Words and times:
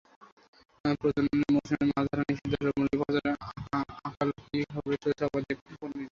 প্রজননের 0.95 1.49
মৌসুমে 1.55 1.85
মাছ 1.89 2.05
ধরা 2.09 2.23
নিষিদ্ধ 2.29 2.53
হলেও 2.53 2.73
মৌলভীবাজারের 2.77 3.35
হাকালুকি 3.99 4.57
হাওরে 4.73 4.97
চলছে 5.03 5.23
অবাধে 5.27 5.53
পোনা 5.53 5.69
নিধন। 5.71 5.91